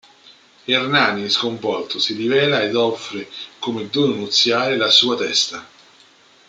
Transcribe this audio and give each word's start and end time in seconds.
Ernani 0.65 1.29
sconvolto 1.29 1.99
si 1.99 2.15
rivela 2.15 2.63
ed 2.63 2.73
offre 2.73 3.29
come 3.59 3.87
dono 3.91 4.15
nuziale 4.15 4.75
la 4.75 4.89
sua 4.89 5.15
testa. 5.15 5.63